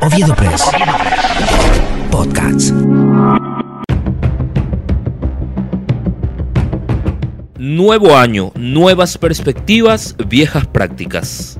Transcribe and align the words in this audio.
Oviedo 0.00 0.34
Press. 0.36 0.70
Podcasts. 2.10 2.72
Nuevo 7.58 8.16
año, 8.16 8.52
nuevas 8.54 9.18
perspectivas, 9.18 10.16
viejas 10.26 10.66
prácticas. 10.66 11.58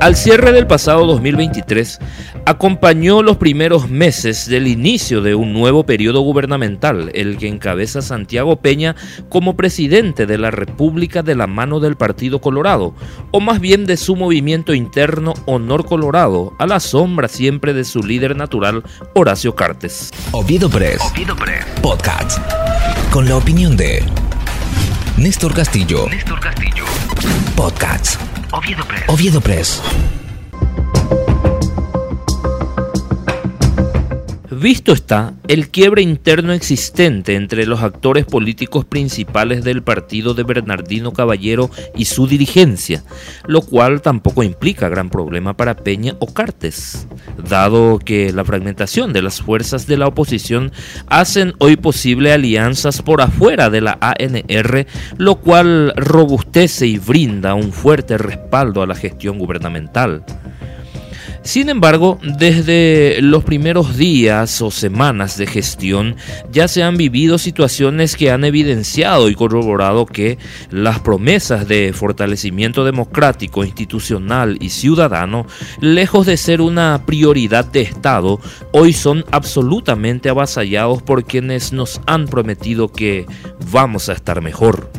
Al 0.00 0.14
cierre 0.14 0.52
del 0.52 0.66
pasado 0.66 1.06
2023, 1.06 1.98
acompañó 2.46 3.22
los 3.22 3.36
primeros 3.36 3.88
meses 3.88 4.48
del 4.48 4.66
inicio 4.66 5.20
de 5.20 5.34
un 5.34 5.52
nuevo 5.52 5.84
periodo 5.84 6.20
gubernamental, 6.20 7.10
el 7.14 7.38
que 7.38 7.48
encabeza 7.48 8.02
Santiago 8.02 8.56
Peña 8.56 8.96
como 9.28 9.56
presidente 9.56 10.26
de 10.26 10.38
la 10.38 10.50
República 10.50 11.22
de 11.22 11.34
la 11.34 11.46
mano 11.46 11.80
del 11.80 11.96
Partido 11.96 12.40
Colorado, 12.40 12.94
o 13.30 13.40
más 13.40 13.60
bien 13.60 13.86
de 13.86 13.96
su 13.96 14.16
movimiento 14.16 14.74
interno 14.74 15.34
Honor 15.46 15.86
Colorado, 15.86 16.54
a 16.58 16.66
la 16.66 16.80
sombra 16.80 17.28
siempre 17.28 17.72
de 17.74 17.84
su 17.84 18.02
líder 18.02 18.36
natural, 18.36 18.82
Horacio 19.14 19.54
Cartes. 19.54 20.10
Oviedo 20.32 20.68
Press. 20.68 21.00
Oviedo 21.12 21.36
Press. 21.36 21.64
Podcast. 21.80 22.38
Con 23.10 23.28
la 23.28 23.36
opinión 23.36 23.76
de 23.76 24.02
Néstor 25.16 25.54
Castillo. 25.54 26.08
Néstor 26.08 26.40
Castillo. 26.40 26.84
Podcasts. 27.54 28.18
Oviedo 28.50 28.84
Press. 28.84 29.04
Oviedo 29.08 29.40
Press. 29.40 29.82
Visto 34.60 34.92
está 34.92 35.32
el 35.48 35.70
quiebre 35.70 36.02
interno 36.02 36.52
existente 36.52 37.36
entre 37.36 37.64
los 37.64 37.82
actores 37.82 38.26
políticos 38.26 38.84
principales 38.84 39.64
del 39.64 39.82
partido 39.82 40.34
de 40.34 40.42
Bernardino 40.42 41.14
Caballero 41.14 41.70
y 41.96 42.04
su 42.04 42.26
dirigencia, 42.26 43.02
lo 43.46 43.62
cual 43.62 44.02
tampoco 44.02 44.42
implica 44.42 44.90
gran 44.90 45.08
problema 45.08 45.56
para 45.56 45.76
Peña 45.76 46.16
o 46.18 46.26
Cartes, 46.34 47.06
dado 47.48 47.98
que 47.98 48.30
la 48.30 48.44
fragmentación 48.44 49.14
de 49.14 49.22
las 49.22 49.40
fuerzas 49.40 49.86
de 49.86 49.96
la 49.96 50.08
oposición 50.08 50.70
hacen 51.06 51.54
hoy 51.56 51.76
posible 51.76 52.30
alianzas 52.30 53.00
por 53.00 53.22
afuera 53.22 53.70
de 53.70 53.80
la 53.80 53.96
ANR, 54.02 54.86
lo 55.16 55.36
cual 55.36 55.94
robustece 55.96 56.86
y 56.86 56.98
brinda 56.98 57.54
un 57.54 57.72
fuerte 57.72 58.18
respaldo 58.18 58.82
a 58.82 58.86
la 58.86 58.96
gestión 58.96 59.38
gubernamental. 59.38 60.26
Sin 61.42 61.68
embargo, 61.68 62.18
desde 62.22 63.20
los 63.20 63.44
primeros 63.44 63.96
días 63.96 64.62
o 64.62 64.70
semanas 64.70 65.36
de 65.36 65.46
gestión 65.46 66.16
ya 66.50 66.68
se 66.68 66.82
han 66.82 66.96
vivido 66.96 67.38
situaciones 67.38 68.16
que 68.16 68.30
han 68.30 68.44
evidenciado 68.44 69.28
y 69.28 69.34
corroborado 69.34 70.06
que 70.06 70.38
las 70.70 71.00
promesas 71.00 71.66
de 71.66 71.92
fortalecimiento 71.92 72.84
democrático, 72.84 73.64
institucional 73.64 74.56
y 74.60 74.70
ciudadano, 74.70 75.46
lejos 75.80 76.26
de 76.26 76.36
ser 76.36 76.60
una 76.60 77.04
prioridad 77.06 77.64
de 77.64 77.82
Estado, 77.82 78.40
hoy 78.72 78.92
son 78.92 79.24
absolutamente 79.30 80.28
avasallados 80.28 81.02
por 81.02 81.24
quienes 81.24 81.72
nos 81.72 82.00
han 82.06 82.26
prometido 82.26 82.88
que 82.88 83.26
vamos 83.70 84.08
a 84.08 84.12
estar 84.12 84.40
mejor. 84.40 84.90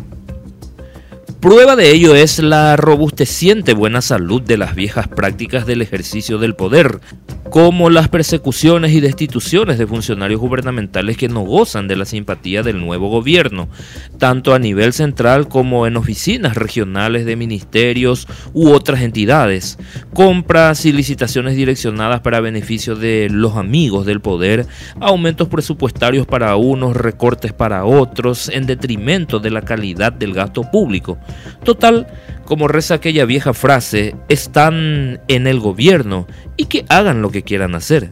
Prueba 1.44 1.76
de 1.76 1.92
ello 1.92 2.16
es 2.16 2.40
la 2.40 2.78
robusteciente 2.78 3.74
buena 3.74 4.02
salud 4.02 4.42
de 4.42 4.56
las 4.56 4.76
viejas 4.76 5.10
prácticas 5.10 5.66
del 5.66 5.82
ejercicio 5.82 6.38
del 6.38 6.56
poder, 6.56 7.02
como 7.50 7.90
las 7.90 8.08
persecuciones 8.08 8.94
y 8.94 9.02
destituciones 9.02 9.78
de 9.78 9.86
funcionarios 9.86 10.40
gubernamentales 10.40 11.18
que 11.18 11.28
no 11.28 11.42
gozan 11.42 11.90
de 11.90 11.98
la 11.98 12.06
simpatía 12.06 12.64
del 12.64 12.80
nuevo 12.80 13.10
gobierno, 13.10 13.68
tanto 14.18 14.54
a 14.54 14.60
nivel 14.60 14.94
central 14.94 15.50
como 15.50 15.86
en 15.86 15.98
oficinas 15.98 16.56
regionales 16.56 17.26
de 17.26 17.36
ministerios 17.36 18.26
u 18.54 18.72
otras 18.72 19.02
entidades, 19.02 19.78
compras 20.14 20.86
y 20.86 20.94
licitaciones 20.94 21.58
direccionadas 21.58 22.22
para 22.22 22.40
beneficio 22.40 22.96
de 22.96 23.28
los 23.30 23.58
amigos 23.58 24.06
del 24.06 24.22
poder, 24.22 24.66
aumentos 25.02 25.50
presupuestarios 25.50 26.26
para 26.26 26.56
unos, 26.56 26.96
recortes 26.96 27.52
para 27.52 27.84
otros, 27.84 28.48
en 28.48 28.66
detrimento 28.66 29.40
de 29.40 29.52
la 29.52 29.62
calidad 29.62 30.14
del 30.14 30.34
gasto 30.34 30.64
público. 30.72 31.20
Total, 31.64 32.08
como 32.46 32.68
reza 32.68 32.96
aquella 32.96 33.26
vieja 33.26 33.54
frase, 33.54 34.16
están 34.30 35.22
en 35.28 35.48
el 35.48 35.60
gobierno 35.60 36.28
y 36.58 36.66
que 36.66 36.86
hagan 36.90 37.22
lo 37.22 37.32
que 37.32 37.44
quieran 37.44 37.76
hacer. 37.76 38.12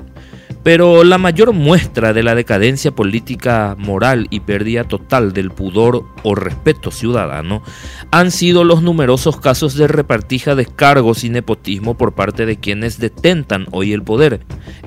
Pero 0.64 1.04
la 1.04 1.18
mayor 1.18 1.54
muestra 1.54 2.14
de 2.14 2.22
la 2.22 2.36
decadencia 2.36 2.92
política, 2.92 3.76
moral 3.80 4.28
y 4.30 4.42
pérdida 4.42 4.84
total 4.84 5.34
del 5.34 5.50
pudor 5.50 6.06
o 6.22 6.36
respeto 6.36 6.92
ciudadano 6.92 7.64
han 8.12 8.30
sido 8.30 8.64
los 8.64 8.84
numerosos 8.84 9.40
casos 9.40 9.76
de 9.76 9.88
repartija 9.88 10.54
de 10.54 10.68
cargos 10.68 11.24
y 11.24 11.30
nepotismo 11.30 11.98
por 11.98 12.14
parte 12.14 12.46
de 12.46 12.58
quienes 12.58 13.00
detentan 13.00 13.66
hoy 13.72 13.92
el 13.92 14.04
poder, 14.04 14.42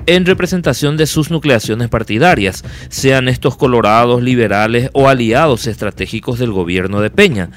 en 0.05 0.25
representación 0.25 0.95
de 0.95 1.07
sus 1.07 1.29
nucleaciones 1.29 1.89
partidarias, 1.89 2.63
sean 2.87 3.27
estos 3.27 3.57
colorados, 3.57 4.23
liberales 4.23 4.89
o 4.93 5.09
aliados 5.09 5.67
estratégicos 5.67 6.39
del 6.39 6.51
gobierno 6.51 7.01
de 7.01 7.09
Peña, 7.09 7.49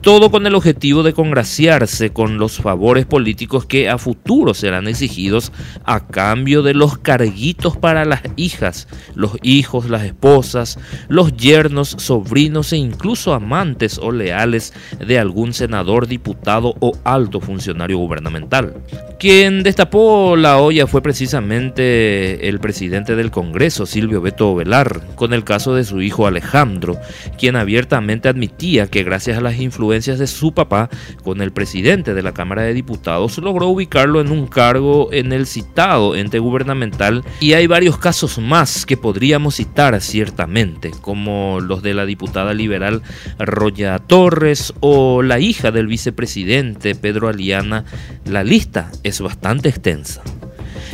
todo 0.00 0.30
con 0.30 0.46
el 0.46 0.54
objetivo 0.54 1.02
de 1.02 1.12
congraciarse 1.12 2.10
con 2.10 2.38
los 2.38 2.56
favores 2.56 3.04
políticos 3.04 3.66
que 3.66 3.90
a 3.90 3.98
futuro 3.98 4.54
serán 4.54 4.88
exigidos 4.88 5.52
a 5.84 6.06
cambio 6.06 6.62
de 6.62 6.72
los 6.72 6.96
carguitos 6.98 7.76
para 7.76 8.06
las 8.06 8.22
hijas, 8.36 8.88
los 9.14 9.32
hijos, 9.42 9.90
las 9.90 10.04
esposas, 10.04 10.78
los 11.08 11.36
yernos, 11.36 11.96
sobrinos 11.98 12.72
e 12.72 12.78
incluso 12.78 13.34
amantes 13.34 13.98
o 13.98 14.10
leales 14.10 14.72
de 14.98 15.18
algún 15.18 15.52
senador, 15.52 16.06
diputado 16.06 16.74
o 16.80 16.96
alto 17.04 17.40
funcionario 17.40 17.98
gubernamental. 17.98 18.74
Quien 19.18 19.62
destapó 19.62 20.34
la 20.34 20.58
olla 20.58 20.86
fue 20.86 21.02
precisamente 21.02 22.48
el 22.48 22.58
presidente 22.58 23.16
del 23.16 23.30
Congreso, 23.30 23.84
Silvio 23.84 24.22
Beto 24.22 24.54
Velar, 24.54 25.02
con 25.14 25.34
el 25.34 25.44
caso 25.44 25.74
de 25.74 25.84
su 25.84 26.00
hijo 26.00 26.26
Alejandro, 26.26 26.98
quien 27.38 27.56
abiertamente 27.56 28.30
admitía 28.30 28.86
que 28.86 29.04
gracias 29.04 29.36
a 29.36 29.42
las 29.42 29.60
influencias 29.60 29.89
de 29.90 30.26
su 30.28 30.54
papá 30.54 30.88
con 31.24 31.42
el 31.42 31.52
presidente 31.52 32.14
de 32.14 32.22
la 32.22 32.32
Cámara 32.32 32.62
de 32.62 32.74
Diputados 32.74 33.38
logró 33.38 33.66
ubicarlo 33.66 34.20
en 34.20 34.30
un 34.30 34.46
cargo 34.46 35.08
en 35.12 35.32
el 35.32 35.48
citado 35.48 36.14
ente 36.14 36.38
gubernamental 36.38 37.24
y 37.40 37.54
hay 37.54 37.66
varios 37.66 37.98
casos 37.98 38.38
más 38.38 38.86
que 38.86 38.96
podríamos 38.96 39.56
citar 39.56 40.00
ciertamente, 40.00 40.92
como 41.00 41.58
los 41.60 41.82
de 41.82 41.94
la 41.94 42.06
diputada 42.06 42.54
liberal 42.54 43.02
Roya 43.40 43.98
Torres 43.98 44.72
o 44.78 45.22
la 45.22 45.40
hija 45.40 45.72
del 45.72 45.88
vicepresidente 45.88 46.94
Pedro 46.94 47.28
Aliana. 47.28 47.84
La 48.24 48.44
lista 48.44 48.92
es 49.02 49.20
bastante 49.20 49.70
extensa. 49.70 50.22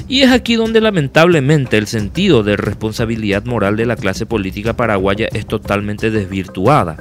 Y 0.09 0.22
es 0.22 0.31
aquí 0.31 0.55
donde 0.55 0.81
lamentablemente 0.81 1.77
el 1.77 1.89
sentido 1.89 2.44
de 2.44 2.56
responsabilidad 2.56 3.44
moral 3.44 3.77
de 3.77 3.87
la 3.87 3.97
clase 3.97 4.25
política 4.25 4.77
paraguaya 4.77 5.28
es 5.33 5.47
totalmente 5.47 6.12
desvirtuada, 6.12 6.97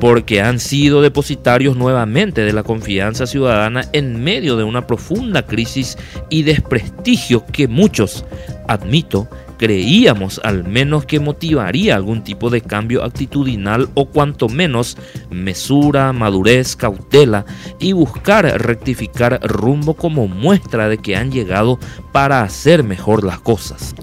porque 0.00 0.40
han 0.40 0.58
sido 0.58 1.02
depositarios 1.02 1.76
nuevamente 1.76 2.42
de 2.42 2.54
la 2.54 2.62
confianza 2.62 3.26
ciudadana 3.26 3.84
en 3.92 4.24
medio 4.24 4.56
de 4.56 4.64
una 4.64 4.86
profunda 4.86 5.42
crisis 5.42 5.98
y 6.30 6.44
desprestigio 6.44 7.44
que 7.44 7.68
muchos, 7.68 8.24
admito, 8.68 9.28
creíamos 9.56 10.40
al 10.44 10.64
menos 10.64 11.04
que 11.04 11.20
motivaría 11.20 11.96
algún 11.96 12.22
tipo 12.22 12.50
de 12.50 12.60
cambio 12.60 13.04
actitudinal 13.04 13.88
o 13.94 14.06
cuanto 14.06 14.48
menos 14.48 14.96
mesura, 15.30 16.12
madurez, 16.12 16.76
cautela 16.76 17.44
y 17.78 17.92
buscar 17.92 18.44
rectificar 18.60 19.40
rumbo 19.42 19.94
como 19.94 20.28
muestra 20.28 20.88
de 20.88 20.98
que 20.98 21.16
han 21.16 21.30
llegado 21.30 21.78
para 22.12 22.42
hacer 22.42 22.82
mejor 22.82 23.24
las 23.24 23.40
cosas. 23.40 23.94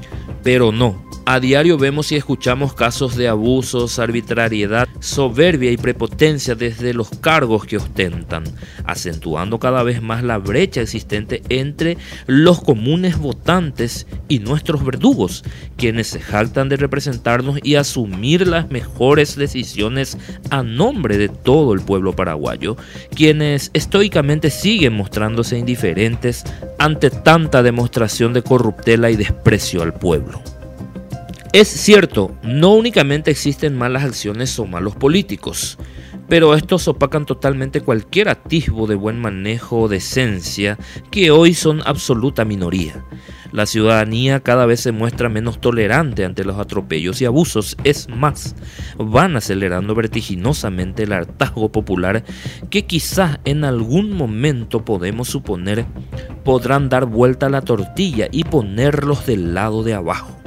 Pero 0.44 0.72
no, 0.72 1.03
a 1.26 1.40
diario 1.40 1.78
vemos 1.78 2.12
y 2.12 2.16
escuchamos 2.16 2.74
casos 2.74 3.16
de 3.16 3.28
abusos, 3.28 3.98
arbitrariedad, 4.00 4.88
soberbia 5.00 5.72
y 5.72 5.78
prepotencia 5.78 6.56
desde 6.56 6.94
los 6.94 7.10
cargos 7.10 7.66
que 7.66 7.78
ostentan, 7.78 8.44
acentuando 8.86 9.60
cada 9.60 9.84
vez 9.84 10.02
más 10.02 10.24
la 10.24 10.38
brecha 10.38 10.82
existente 10.82 11.42
entre 11.50 11.98
los 12.28 12.62
comunes 12.62 13.18
votantes 13.18 14.06
y 14.28 14.40
nuestros 14.40 14.84
verdugos, 14.84 15.44
quienes 15.78 16.08
se 16.08 16.20
jactan 16.20 16.68
de 16.70 16.78
representarnos 16.78 17.60
y 17.64 17.76
asumir 17.76 18.48
las 18.48 18.70
mejores 18.70 19.36
decisiones 19.36 20.18
a 20.50 20.62
nombre 20.62 21.18
de 21.18 21.30
todo 21.30 21.74
el 21.74 21.82
pueblo 21.82 22.14
paraguayo, 22.14 22.76
quienes 23.16 23.72
estoicamente 23.74 24.50
siguen 24.50 24.94
mostrándose 24.94 25.58
indiferentes 25.58 26.44
ante 26.80 27.10
tanta 27.10 27.64
demostración 27.64 28.34
de 28.34 28.44
corruptela 28.44 29.10
y 29.10 29.16
desprecio 29.16 29.82
al 29.82 29.94
pueblo. 29.94 30.42
Es 31.54 31.68
cierto, 31.68 32.36
no 32.42 32.74
únicamente 32.74 33.30
existen 33.30 33.78
malas 33.78 34.04
acciones 34.04 34.58
o 34.58 34.66
malos 34.66 34.96
políticos. 34.96 35.78
pero 36.28 36.56
estos 36.56 36.88
opacan 36.88 37.28
totalmente 37.28 37.82
cualquier 37.82 38.30
atisbo 38.30 38.88
de 38.88 38.96
buen 38.96 39.20
manejo 39.20 39.82
o 39.82 39.88
decencia 39.88 40.80
que 41.12 41.30
hoy 41.30 41.54
son 41.54 41.82
absoluta 41.86 42.44
minoría. 42.44 43.06
La 43.52 43.68
ciudadanía 43.68 44.40
cada 44.40 44.66
vez 44.66 44.80
se 44.80 44.92
muestra 44.92 45.30
menos 45.30 45.62
tolerante 45.62 46.26
ante 46.26 46.44
los 46.44 46.58
atropellos 46.58 47.22
y 47.22 47.26
abusos. 47.26 47.78
Es 47.84 48.10
más, 48.10 48.56
van 48.98 49.36
acelerando 49.36 49.94
vertiginosamente 49.94 51.04
el 51.04 51.14
hartazgo 51.14 51.72
popular 51.72 52.24
que 52.72 52.88
quizás 52.88 53.40
en 53.46 53.64
algún 53.64 54.12
momento 54.14 54.84
podemos 54.84 55.28
suponer 55.28 55.86
podrán 56.44 56.90
dar 56.90 57.06
vuelta 57.06 57.46
a 57.46 57.52
la 57.52 57.62
tortilla 57.62 58.28
y 58.32 58.44
ponerlos 58.44 59.28
del 59.28 59.54
lado 59.54 59.84
de 59.84 59.94
abajo. 59.94 60.43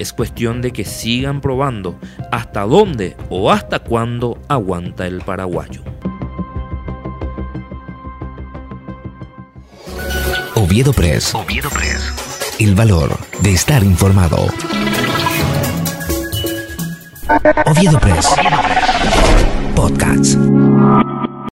Es 0.00 0.12
cuestión 0.12 0.62
de 0.62 0.72
que 0.72 0.84
sigan 0.84 1.40
probando 1.40 1.96
hasta 2.32 2.62
dónde 2.62 3.16
o 3.28 3.52
hasta 3.52 3.78
cuándo 3.78 4.40
aguanta 4.48 5.06
el 5.06 5.20
paraguayo. 5.20 5.82
Oviedo 10.56 10.92
Press. 10.92 11.34
Oviedo 11.34 11.70
Press 11.70 12.30
el 12.60 12.74
valor 12.74 13.18
de 13.40 13.54
estar 13.54 13.82
informado. 13.82 14.46
Oviedo 17.64 17.98
Press. 17.98 18.26
Podcast. 19.74 20.36